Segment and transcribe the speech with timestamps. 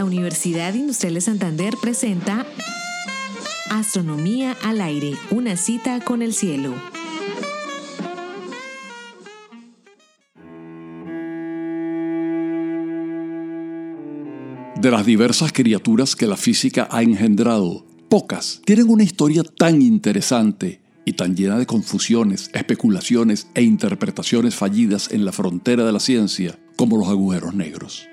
[0.00, 2.46] La Universidad Industrial de Santander presenta
[3.68, 6.72] Astronomía al aire, una cita con el cielo.
[14.80, 20.80] De las diversas criaturas que la física ha engendrado, pocas tienen una historia tan interesante
[21.04, 26.58] y tan llena de confusiones, especulaciones e interpretaciones fallidas en la frontera de la ciencia
[26.76, 28.09] como los agujeros negros.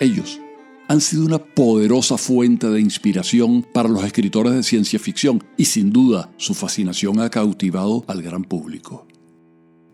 [0.00, 0.40] Ellos
[0.88, 5.92] han sido una poderosa fuente de inspiración para los escritores de ciencia ficción y sin
[5.92, 9.06] duda su fascinación ha cautivado al gran público.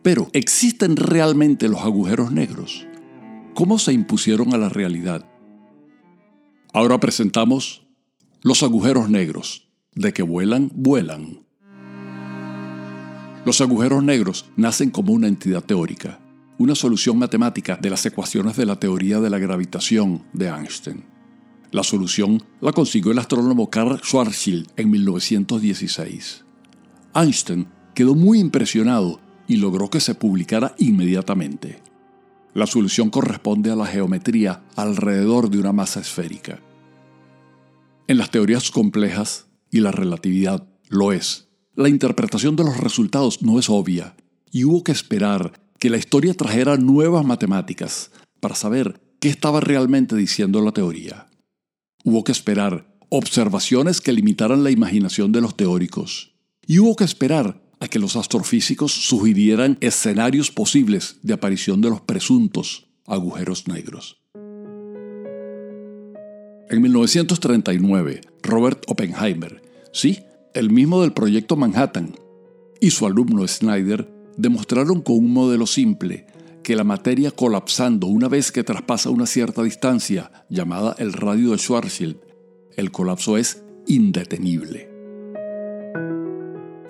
[0.02, 2.86] Pero, ¿existen realmente los agujeros negros?
[3.54, 5.28] ¿Cómo se impusieron a la realidad?
[6.72, 7.86] Ahora presentamos
[8.42, 9.68] los agujeros negros.
[9.94, 11.40] De que vuelan, vuelan.
[13.44, 16.20] Los agujeros negros nacen como una entidad teórica,
[16.58, 21.04] una solución matemática de las ecuaciones de la teoría de la gravitación de Einstein.
[21.70, 26.44] La solución la consiguió el astrónomo Karl Schwarzschild en 1916.
[27.14, 31.82] Einstein quedó muy impresionado y logró que se publicara inmediatamente.
[32.54, 36.60] La solución corresponde a la geometría alrededor de una masa esférica.
[38.08, 43.58] En las teorías complejas, y la relatividad lo es, la interpretación de los resultados no
[43.58, 44.16] es obvia,
[44.50, 48.10] y hubo que esperar que la historia trajera nuevas matemáticas
[48.40, 51.26] para saber qué estaba realmente diciendo la teoría.
[52.04, 56.34] Hubo que esperar observaciones que limitaran la imaginación de los teóricos,
[56.66, 62.00] y hubo que esperar a que los astrofísicos sugirieran escenarios posibles de aparición de los
[62.00, 64.22] presuntos agujeros negros.
[66.68, 70.20] En 1939, Robert Oppenheimer, sí,
[70.52, 72.16] el mismo del proyecto Manhattan,
[72.80, 76.26] y su alumno Snyder demostraron con un modelo simple
[76.62, 81.58] que la materia colapsando una vez que traspasa una cierta distancia, llamada el radio de
[81.58, 82.16] Schwarzschild,
[82.76, 84.90] el colapso es indetenible.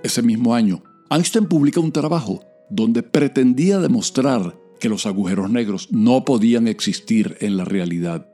[0.02, 6.24] Ese mismo año, Einstein publica un trabajo donde pretendía demostrar que los agujeros negros no
[6.24, 8.28] podían existir en la realidad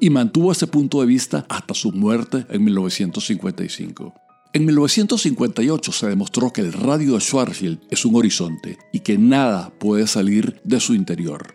[0.00, 4.14] y mantuvo ese punto de vista hasta su muerte en 1955.
[4.52, 9.72] En 1958 se demostró que el radio de Schwarzschild es un horizonte y que nada
[9.78, 11.54] puede salir de su interior.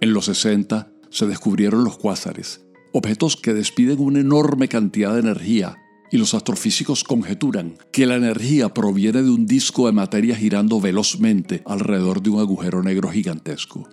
[0.00, 5.76] En los 60 se descubrieron los cuásares, objetos que despiden una enorme cantidad de energía
[6.10, 11.62] y los astrofísicos conjeturan que la energía proviene de un disco de materia girando velozmente
[11.66, 13.86] alrededor de un agujero negro gigantesco.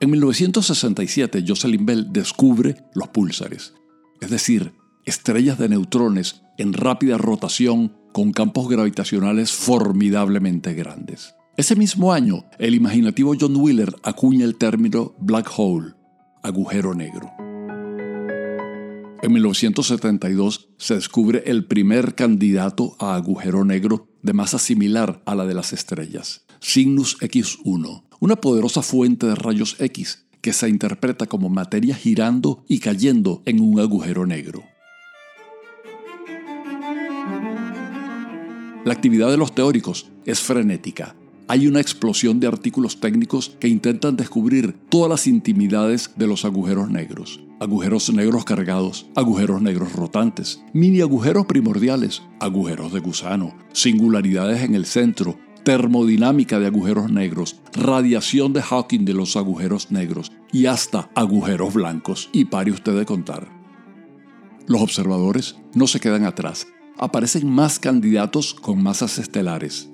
[0.00, 3.74] En 1967, Jocelyn Bell descubre los púlsares,
[4.20, 4.72] es decir,
[5.10, 11.34] estrellas de neutrones en rápida rotación con campos gravitacionales formidablemente grandes.
[11.56, 15.94] Ese mismo año, el imaginativo John Wheeler acuña el término black hole,
[16.44, 17.28] agujero negro.
[19.22, 25.44] En 1972 se descubre el primer candidato a agujero negro de masa similar a la
[25.44, 31.48] de las estrellas, Cygnus X1, una poderosa fuente de rayos X que se interpreta como
[31.48, 34.62] materia girando y cayendo en un agujero negro.
[38.90, 41.14] La actividad de los teóricos es frenética.
[41.46, 46.90] Hay una explosión de artículos técnicos que intentan descubrir todas las intimidades de los agujeros
[46.90, 47.40] negros.
[47.60, 54.86] Agujeros negros cargados, agujeros negros rotantes, mini agujeros primordiales, agujeros de gusano, singularidades en el
[54.86, 61.74] centro, termodinámica de agujeros negros, radiación de Hawking de los agujeros negros y hasta agujeros
[61.74, 62.28] blancos.
[62.32, 63.46] Y pare usted de contar.
[64.66, 66.66] Los observadores no se quedan atrás.
[67.02, 69.88] Aparecen más candidatos con masas estelares.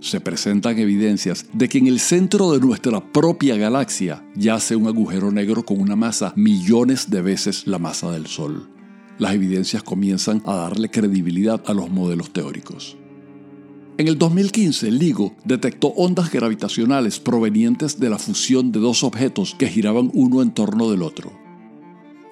[0.00, 5.30] Se presentan evidencias de que en el centro de nuestra propia galaxia yace un agujero
[5.30, 8.70] negro con una masa millones de veces la masa del Sol.
[9.18, 12.96] Las evidencias comienzan a darle credibilidad a los modelos teóricos.
[13.98, 19.68] En el 2015, LIGO detectó ondas gravitacionales provenientes de la fusión de dos objetos que
[19.68, 21.32] giraban uno en torno del otro.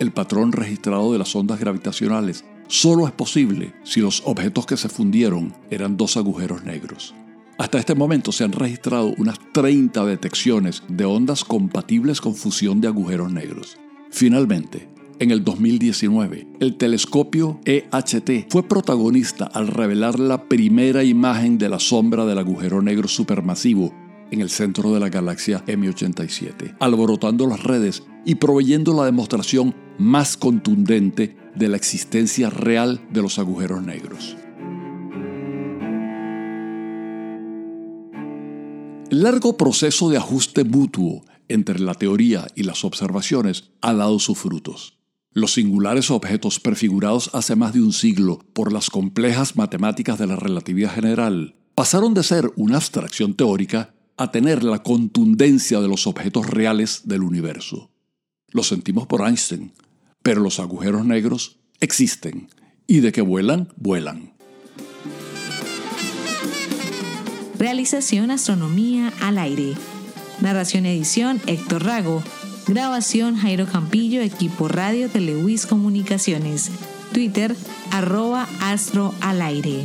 [0.00, 4.88] El patrón registrado de las ondas gravitacionales solo es posible si los objetos que se
[4.88, 7.14] fundieron eran dos agujeros negros.
[7.56, 12.88] Hasta este momento se han registrado unas 30 detecciones de ondas compatibles con fusión de
[12.88, 13.78] agujeros negros.
[14.11, 14.88] Finalmente,
[15.20, 21.78] en el 2019, el telescopio EHT fue protagonista al revelar la primera imagen de la
[21.78, 23.94] sombra del agujero negro supermasivo
[24.32, 30.37] en el centro de la galaxia M87, alborotando las redes y proveyendo la demostración más
[30.37, 34.37] contundente de la existencia real de los agujeros negros.
[39.11, 44.39] El largo proceso de ajuste mutuo entre la teoría y las observaciones ha dado sus
[44.39, 44.99] frutos.
[45.31, 50.37] Los singulares objetos prefigurados hace más de un siglo por las complejas matemáticas de la
[50.37, 56.49] relatividad general pasaron de ser una abstracción teórica a tener la contundencia de los objetos
[56.49, 57.91] reales del universo.
[58.53, 59.73] Lo sentimos por Einstein,
[60.25, 62.49] pero los agujeros negros existen
[62.88, 64.32] y de que vuelan, vuelan.
[67.59, 69.75] Realización Astronomía al aire.
[70.41, 72.23] Narración edición Héctor Rago.
[72.67, 76.70] Grabación Jairo Campillo, equipo radio Telewis Comunicaciones.
[77.12, 77.55] Twitter
[77.93, 79.85] arroba astro al aire.